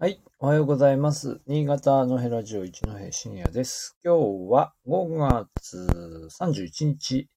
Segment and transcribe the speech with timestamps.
[0.00, 0.22] はい。
[0.38, 1.40] おはようございます。
[1.48, 3.98] 新潟のヘラジオ一戸深夜です。
[4.04, 7.28] 今日は5月31日、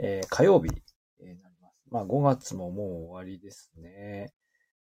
[0.00, 1.74] えー火曜日になります。
[1.90, 4.32] まあ5月ももう終わりですね。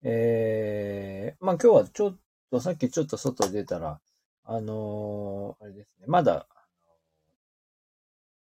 [0.03, 2.19] えー、まあ今日はちょっ
[2.51, 4.01] と、さっきちょっと外出たら、
[4.45, 6.47] あのーあれですね、まだ、あ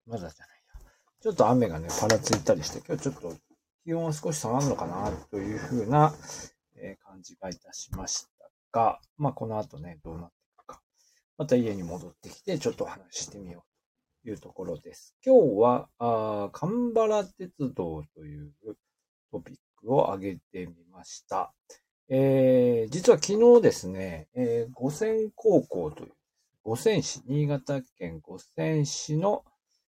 [0.06, 0.90] のまだじゃないや。
[1.22, 3.34] ちょっと雨がね、ぱらついたりして、今日ちょっと
[3.84, 6.12] 気温は少し下がるのかなというふうな、
[6.76, 8.26] え感じがいたしまし
[8.72, 10.80] が、まあこの後ね、どうなっていくか。
[11.36, 13.64] また家に戻ってきて、ちょっと話してみよ
[14.22, 15.14] うというところです。
[15.24, 18.52] 今日は、あ神原鉄道という
[19.32, 21.52] トピックを挙げてみました。
[22.08, 26.12] えー実は昨日ですね、えー五泉高校という、
[26.64, 29.44] 五泉市、新潟県五泉市の、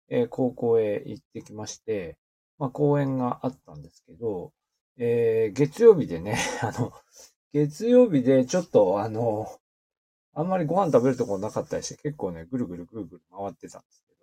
[0.08, 2.18] えー高校へ行ってきまして、
[2.58, 4.52] まあ講演があったんですけど、
[4.98, 6.92] えー月曜日でね、 あの、
[7.52, 9.46] 月曜日でちょっとあの、
[10.34, 14.14] あんまりご飯食べるとこなかったりして、結構ね、ぐるぐるぐるぐる回ってたんですけ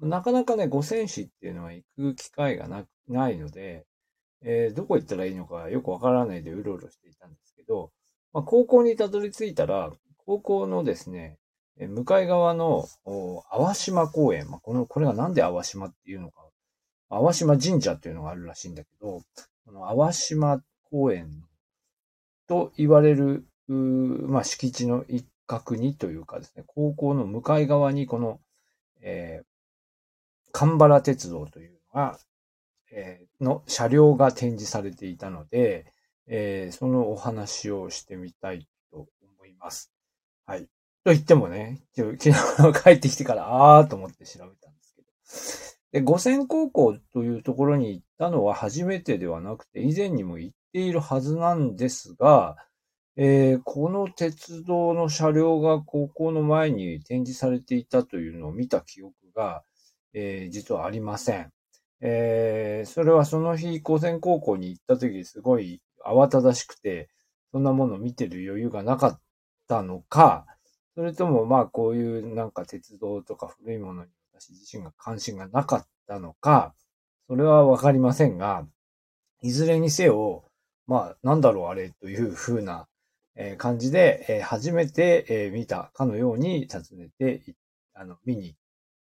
[0.00, 3.86] ど、なかなかね、五泉市っていうのは行く機会がなないので、
[4.42, 7.90] えーどこ行ったらいいのかよくわからないでうろうろしていたんですけど、
[8.34, 9.90] まあ、高校にたどり着いたら、
[10.26, 11.38] 高校のですね、
[11.78, 12.86] 向かい側の、
[13.50, 16.42] 淡島公園、まあ、この、これがなんで淡島っていうのか、
[17.08, 19.22] 淡島神社っていうのがあるらしいんだけど、
[19.64, 21.44] この淡島公園
[22.46, 28.40] と言われる、まあ、敷地の一角にというかですね、高校の向かい側にこの、
[29.00, 29.46] えー、
[30.52, 32.18] 神原鉄道というのが、
[32.92, 35.92] えーの車両が展示されていたので、
[36.26, 39.92] えーそのお話をしてみたいと思います。
[40.46, 40.62] はい。
[41.04, 42.30] と言ってもね、昨日
[42.82, 46.00] 帰ってきてから、あーと思って調べたんですけど。
[46.00, 52.56] で、五泉高校というところに行ったのは初めてではなくて、以前にも行っているはずなんですが、
[53.16, 59.62] えーこの鉄道の車両が高校の前に展示されていたというのを見た記憶が、
[60.14, 61.52] えー実はありません。
[62.00, 67.08] えーそれはその日、高専高校に行った時すごい慌ただしくて、
[67.52, 69.20] そんなものを見てる余裕がなかっ
[69.68, 70.44] たのか、
[70.96, 76.74] それともまあこういうなんか鉄道とか古いものに私自身が関心がなかったのか、
[77.28, 78.66] それはわかりませんが、
[79.40, 80.50] いずれにせよ、
[80.86, 82.88] まあなんだろうあれというふうな
[83.58, 87.42] 感じで、初めて、見たかのように訪ねて、
[87.94, 88.58] あの、見に行っ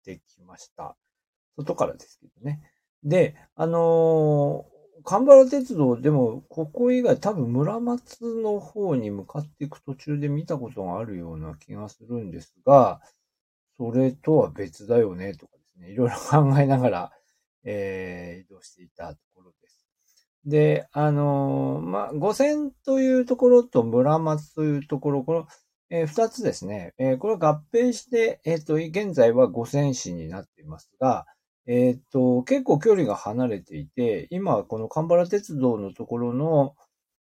[0.05, 0.97] てきました。
[1.56, 2.61] 外からですけどね。
[3.05, 13.00] で、あのー神原鉄道でも、ここ以外多分村松の方に向かっていく途中で見たことがあるような気がするんですが、
[13.78, 17.12] それとは別だよね、とかですね、いろいろ考えながら、
[17.65, 19.58] えー移動していたところで。
[20.49, 25.47] で、あのーまあ、五泉というところと村松というところ、この、
[25.91, 31.27] えー二つですね、えーこれ合併して、えっ、と、現在は五泉市になっていますが、
[31.67, 36.75] えっ、と、結構距離が離れていて、今、この神原鉄道のところの、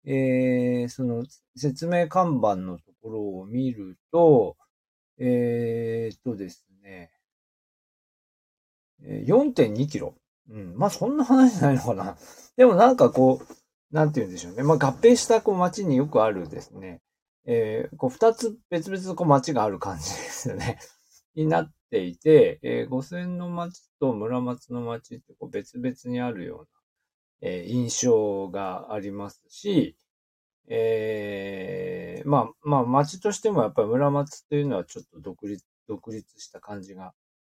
[0.04, 1.24] えーその
[1.56, 4.56] 説明看板のところを見ると、
[5.18, 7.10] えっ、とですね、
[9.02, 10.14] 4.2キロ。
[10.48, 10.76] うん。
[10.76, 12.16] まあ、そんな話じゃないのかな。
[12.56, 14.62] でもなんかこう、なんて言うんでしょうね。
[14.62, 17.00] まあ、合併したこう街によくあるですね、
[17.46, 20.78] えーこう二つ別々のこう街がある感じですよね。
[21.34, 29.96] になっていて、えー五泉の町と村松の町ってこう別々にあるような、えー印象がありますし、
[30.68, 37.14] えーまあ、まあ、町としてもやっぱり村松というのはちょっと独立、独立した感じが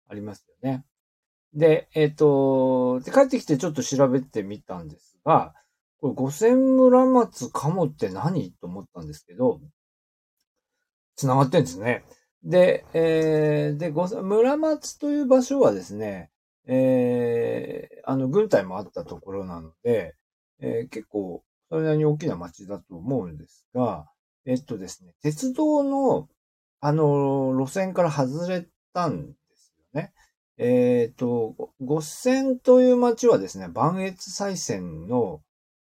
[0.07, 0.85] ありますよね。
[1.53, 5.53] で、えっ、と、で、帰ってきてちょっと調べてみたんですが、
[6.00, 8.51] これ、五泉村松かもって何？
[8.53, 9.59] と思ったんですけど、
[11.16, 12.03] 繋がってんですね。
[12.44, 16.31] で、えーで、五泉村松という場所はですね、
[16.67, 20.16] えーあの、軍隊もあったところなので、
[20.59, 24.06] えー結構、それなりに大きな町だと思うんですが、
[24.45, 26.27] えっとですね、鉄道の、
[26.80, 30.13] あの、路線から外れたんですよね。
[30.57, 35.42] えっ、と、五泉という町はですね、磐越西線の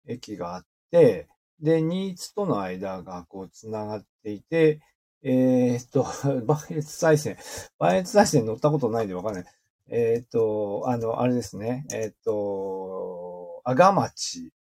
[0.06, 1.28] 駅があって、
[1.60, 4.80] で、新津との間がこう繋がっていて、
[5.22, 6.04] えっ、と、
[6.46, 7.36] 磐越西線、
[7.78, 9.44] 磐越西線乗ったことないんでわかんない。
[9.88, 14.52] えっ、と、あの、あれですね、えっ、と、阿賀町、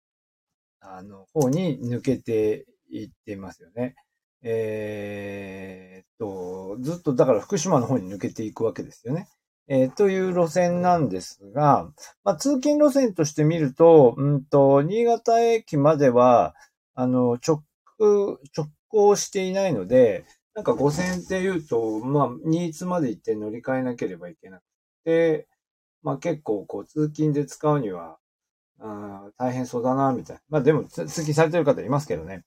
[0.80, 3.94] あの、方に抜けていっていますよね。
[4.42, 9.28] えっ、と、ずっとだから福島の方に抜けていくわけですよね。
[9.72, 11.88] えーという路線なんですが、
[12.24, 16.56] まあ、通勤路線として見ると、うんと、新潟駅までは、
[16.96, 17.62] あの、直、
[18.00, 18.40] 直
[18.88, 20.24] 行していないので、
[20.54, 24.62] なんか5000って言うと、まあ、新津まで行って乗り換えなければいけなく
[25.04, 25.46] て、
[26.02, 28.18] まあ結構こう通勤で使うには、
[28.80, 30.42] あ大変そうだな、みたいな。
[30.48, 32.44] まあでも通勤されてる方いますけどね。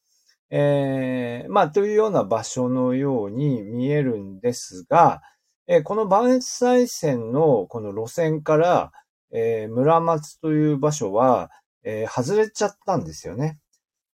[0.49, 5.21] えー、まあというような場所のように見えるんですが、
[5.67, 8.91] えー、この万越西線のこの路線から、
[9.31, 11.49] えー、村松という場所は、
[11.83, 13.59] えー、外れちゃったんですよね。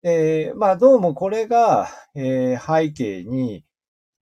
[0.03, 3.65] えー、まあどうもこれが、えー、背景に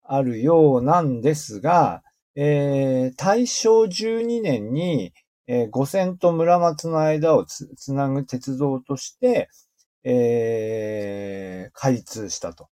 [0.04, 2.02] あるようなんですが、
[2.36, 5.14] えー、大正12年に、
[5.48, 9.50] えー、五線と村松の間をつつなぐ鉄道として、
[10.04, 12.70] えー、開通したと、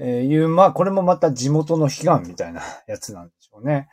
[0.00, 3.88] えいう、まあこれもまた地元の悲願みたいなやつなんでしょうね。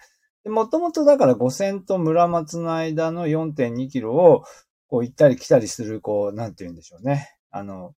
[0.45, 4.43] もともとだから五線と村松の間の4.2キロを
[4.87, 7.31] こう行ったり来たりする、こう、なんて言うんでしょうね。
[7.49, 7.95] あの、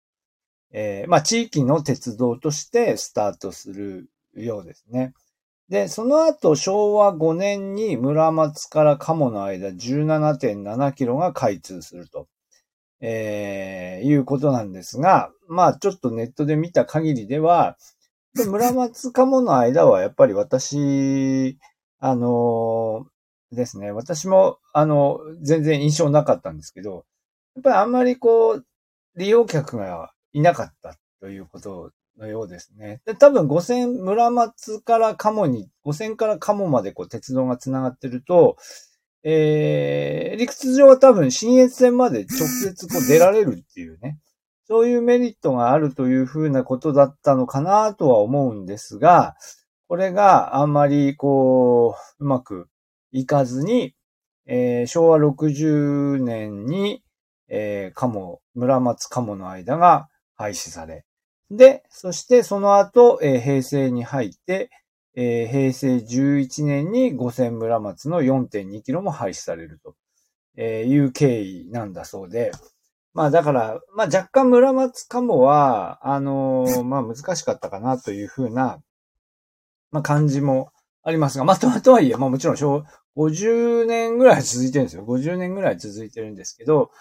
[0.72, 5.14] えー、まあ、地域の鉄道としてスタートするようですね。
[5.70, 12.28] で、その後、昭和5年に村松から鴨の間17.7キロが開通すると、
[13.02, 17.78] えー、いうことなんですが、まあ、ちょっとネットで見た限りでは、
[18.36, 21.58] 村松鴨の間はやっぱり私、
[22.00, 27.06] あのー、ですね、私も、あの、全然印象なかったんですけど、
[27.56, 28.66] やっぱりあんまりこう、
[29.16, 33.02] 利用客がいなかったということのようですね。
[33.06, 38.58] で、多分五線、村松から鴨に、五線から鴨までこう鉄道が繋がってると、
[39.24, 44.20] えー、理屈上は多分新越線まで直接こう出られるっていうね、
[44.68, 49.36] そういうメリットがあるというふうなことだったのかなとは思うんですが、
[49.88, 52.68] これがあんまりこう、うまく
[53.12, 53.94] いかずに、
[54.48, 57.04] えー、昭和60年に、
[57.48, 61.06] えー、鴨、村松鴨の間が廃止され、
[61.52, 64.72] で、そしてその後、えー、平成に入って、
[65.16, 69.96] えー、平成11年に五千村松の4.2キロも廃止されると、
[70.58, 72.52] えー、いう経緯なんだそうで、
[73.16, 78.82] まあだから、まあ若干村松かもは、あのー、まあ難しかったかなというふうな、
[79.92, 85.06] まあ感じもありますが、まあととはいえ、まあもちろん50年ぐらい続いてるんですよ。
[85.06, 86.92] 50年ぐらい続いてるんですけど、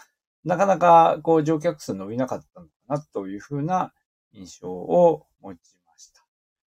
[0.45, 3.93] なかなかこう乗客数伸びなかったのかなというふうな
[4.33, 6.25] 印象を持ちました。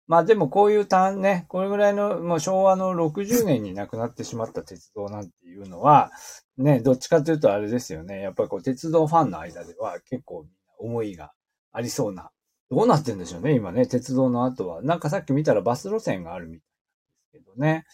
[0.08, 6.12] まあでもこういう単ね、これぐらいのもう昭和の60年に亡くなってしまった鉄道なんていうのは、
[6.58, 8.22] ね、どっちかというとあれですよね。
[8.22, 10.46] やっぱりこう鉄道ファンの間では結構
[10.80, 11.34] 思いが
[11.72, 12.32] ありそうな。
[12.70, 14.82] どうなってんでしょうね、今ね、鉄道の後は。
[14.82, 17.86] なんかさっき見たらバス路線があるみたいなんですけどね。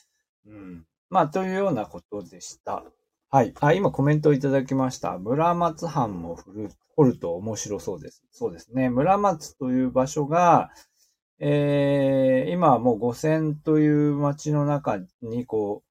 [0.45, 0.85] うん。
[1.09, 2.83] まあ、というようなことでした。
[3.29, 3.53] はい。
[3.59, 5.17] あ、今コメントをいただきました。
[5.17, 8.23] 村松藩も古掘ると面白そうです。
[8.31, 8.89] そうですね。
[8.89, 10.69] 村松という場所が、
[11.39, 15.83] えー、今はもう五線という街の中にこ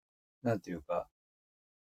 [0.43, 1.08] う、なんていうか、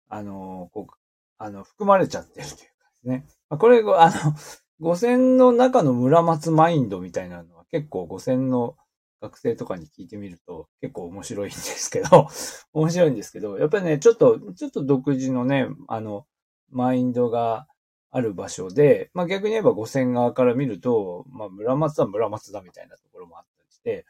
[0.09, 0.93] あの、こう、
[1.37, 3.25] あの、含まれちゃってるというかですね。
[3.49, 4.13] これ、あの、
[4.79, 8.75] 五線の中の村松マインドみたいなのは結構五線の
[9.21, 12.27] 学生とかに聞いてみると結構面白いんですけど、
[12.73, 16.27] 面白いんですけど、やっぱりね、ちょっと、ちょっと独自のね、あの、
[16.69, 17.67] マインドが
[18.11, 24.05] ある場所で、まあ逆に言えば五線側から見ると、まあ村松は村松だみたいなところもあったりして、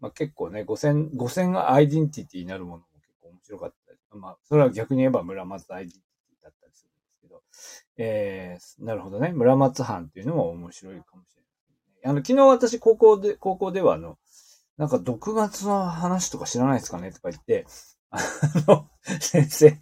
[0.00, 3.83] まあ結構ね、五線、五線がアイデンティティになるものも結構面白かった、
[4.14, 7.42] まあそれは逆に言えば村松アイディティだったりするんですけど、
[7.96, 12.10] えー、なるほどね、村松藩っていうのも面白いかもしれない。
[12.10, 14.18] あの、昨日私高校で、高校ではあの、
[14.76, 17.66] なんか毒ガスの話とか知らないですかねとか言って、
[18.10, 18.18] あ
[18.68, 18.88] の、
[19.20, 19.78] 先生、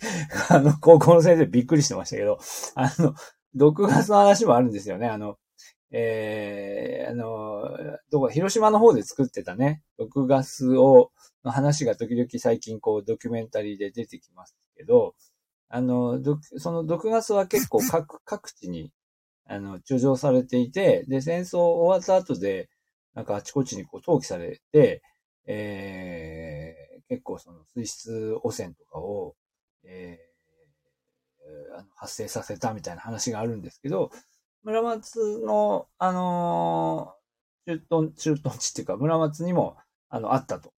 [0.48, 2.38] あの、高校の先生びっくりしてましたけど、
[2.74, 3.14] あの、
[3.54, 5.08] 毒ガスの話もあるんですよね。
[5.08, 5.36] あの、
[5.90, 7.68] えー、あの、
[8.10, 11.12] どこ、広島の方で作ってたね、毒ガスを、
[11.44, 15.14] の話が時々最近こうドキュメンタリーで出てきますけど、
[15.68, 16.20] あの、
[16.58, 18.92] その毒ガスは結構 各、各地に、
[19.44, 22.70] あの、貯蔵されていて、で、戦争終わった後で、
[23.14, 25.02] なんかあちこちにこう投棄されて、
[25.44, 29.36] えー、結構その水質汚染とかを、
[29.84, 30.32] えー
[31.96, 34.10] 発生させたみたいな話があるんですけど、
[34.64, 39.76] 村松の、あのー、駐屯、駐屯地っていうか、村松にも、
[40.08, 40.72] あの、あったと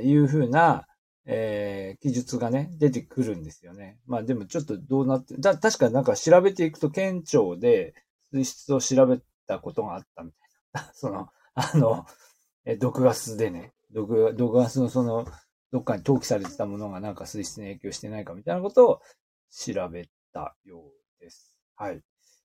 [0.00, 0.86] いうふうな、
[1.24, 3.98] えー、記述がね、出てくるんですよね。
[4.06, 7.94] まあでもちょっとどうなって、だ確かなんか調べていくと、県庁で
[8.32, 10.90] 水質を調べたことがあったみたいな。
[10.94, 12.06] その、あの、
[12.64, 15.26] え毒ガスでね、毒、毒ガスのその、
[15.70, 19.00] どっかに投棄されてたものがなんか水質に影響してないかみたいなことを
[19.50, 21.54] 調べたようです。
[21.76, 22.00] はい。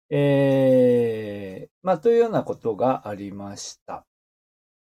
[0.09, 4.05] えー、まあ、というようなことがありました。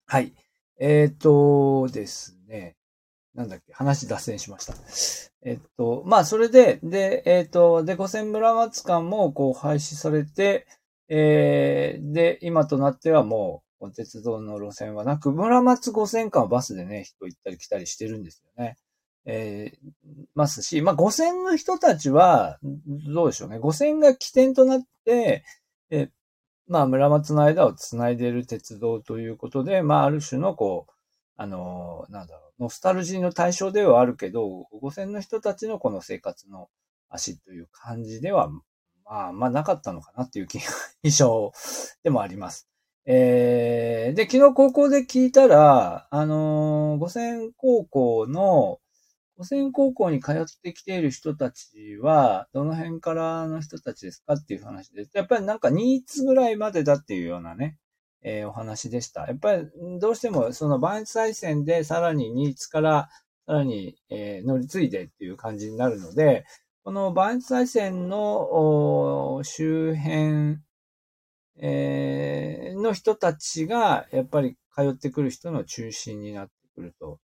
[0.06, 0.35] はい。
[0.78, 2.76] えっ、ー、とですね。
[3.35, 4.75] なんだっけ、話脱線しました。
[5.42, 10.66] えっと、まあ、それで、で、えっと、で、五千村松間も、こう、廃止されて、
[11.09, 18.76] えー、で、今となってはもう、鉄道の路線はなく、村松五線間はバスでね、人行ったり来たりしてるんですよね。
[19.26, 22.59] えー、ますし、まあ、五線の人たちは、
[23.07, 23.59] どうでしょうね。
[23.59, 25.45] 五線が起点となって、
[25.90, 26.11] え
[26.66, 30.93] まあ、村松の間を繋いでいる鉄道ということで、まあ、ある種の、こう、
[31.37, 36.69] あの、なんだろう、ノスタルジーの対象ではあるけど、五線の人たちのこの生活の
[37.11, 38.49] 足という感じでは、
[39.04, 40.64] まあ、まあなかったのかなっていう気が、
[41.02, 41.52] 印象
[42.02, 42.69] でもあります。
[43.07, 48.78] えー、で、昨日高校で聞いたら、あのー、五線高校の、
[49.37, 57.79] 五線高校に通ってきている人たちは、どの辺からの人たちですかっていう話です、やっぱりなんかニーツぐらいまでだっていうようなね、
[58.23, 59.26] えー、お話でした。
[59.26, 59.69] やっぱり
[60.00, 63.09] どうしてもその万歳線でさらにニーツから
[63.47, 66.45] さらに、えー、乗り継いでっていう感じになるので、
[66.85, 70.59] この万歳線の周辺、
[71.61, 77.19] えー、の人たちがやっぱり通ってくる人の中心になってくると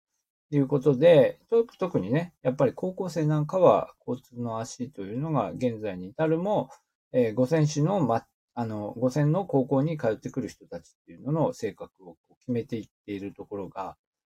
[0.51, 1.39] ということで、
[1.79, 6.71] 特にね、やっぱり高校生なんかは交通の足というのが現在に至るも、
[7.13, 8.25] えー、五選手のま
[8.61, 13.97] あの、五線の高校に通ってくる人たちっていうのの性格を決めていっているところが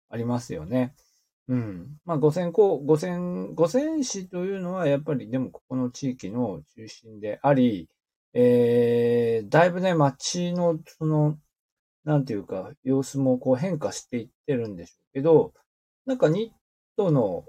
[0.10, 0.94] ありますよね。
[1.48, 1.98] うん。
[2.04, 7.88] まあ、五線校、五線、五線市というのはやっぱりでもここの地域の中心であり、
[8.34, 11.38] えー、だいぶね、街のその、
[12.04, 15.54] なんていうか、様子もこう変化していってるんでしょうけど、
[16.10, 16.52] なんかニッ
[16.98, 17.46] トの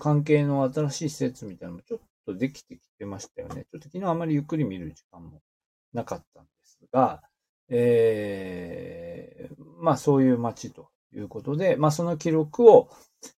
[0.00, 3.66] 関係の新しい施設みたいなのもちょっとできてきてましたよね。
[3.70, 5.40] ちょっと昨日あまりゆっくり見る時間も
[5.92, 7.22] なかったんですが、
[7.68, 12.90] えー、まあそういう街ということで、まあその記録を、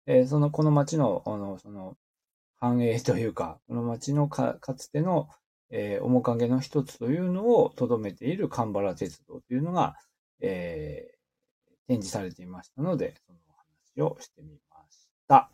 [0.06, 1.98] えー、その、この街の、あの、その、
[2.56, 5.28] 繁栄というか、この街のかかつての、
[5.70, 9.98] えー、面影の一つというのを留めている神原鉄道というのが、
[10.40, 13.16] えー、展示されていましたので、
[14.00, 15.52] をしてみました。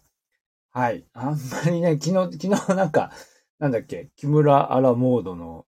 [0.71, 1.05] はい。
[1.13, 3.11] あんまりね、昨日、昨日なんか、
[3.59, 5.65] なんだっけ、木村アラモードの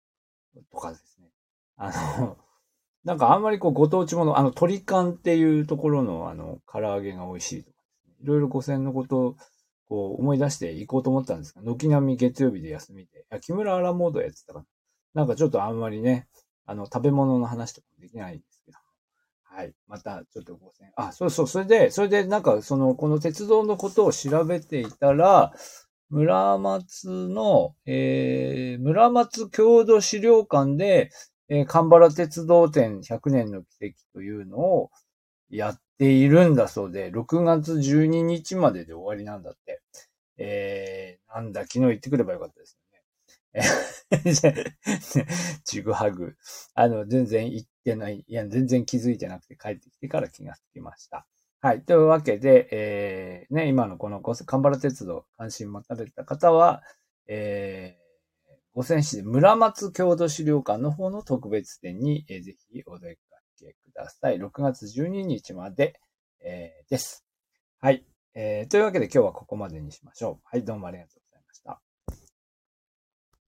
[0.70, 1.28] とかですね
[1.76, 1.90] あ
[2.20, 2.36] の、
[3.04, 8.14] なんかあんまりこうご当地もの、あの鳥缶っていうところのあの唐揚げが美味しいとかですね。
[8.22, 9.36] いろいろ五線のことを
[9.88, 14.66] こう思い出して行こうと思ったんですが、軒並み月曜日で休みで、いや、木村アラモードやってたかな。
[15.14, 16.28] なんかちょっとあんまりね、
[16.64, 18.42] あの食べ物の話とかできない。
[19.54, 19.74] はい。
[19.86, 20.90] またちょっと五線。
[20.96, 21.46] あ、そうそう。
[21.46, 25.52] それで、それでなんかその、この鉄道のことを調べていたら、
[26.08, 31.10] 村松の、えー、村松郷土資料館で、
[31.48, 34.90] えー、神原鉄道展100年の奇跡というのを
[35.50, 39.82] やっているんだそうで、6月12日までで終わりなんだって。
[40.38, 44.76] えー、なんだ、昨日言ってくればよかったですよね。
[45.64, 46.36] ちぐはぐ。
[46.74, 48.24] あの、全然言ってない。
[48.26, 51.26] いや、全然気づいてなくて帰ってきてから気がつきました。
[51.60, 51.82] はい。
[51.82, 56.82] というわけで、えー、ね、今のこの神原鉄道関心持たれた方は、
[57.28, 58.02] えー、
[58.74, 63.20] 五泉市で村松郷土資料館の方の特別展に、ぜひお出か
[63.58, 64.38] けください。
[64.38, 66.00] 6月12日まで、
[66.44, 67.24] えー、です。
[67.80, 68.68] はい、えー。
[68.68, 70.44] というわけで今日はここまでにしましょう。
[70.44, 71.21] はい、どうもありがとう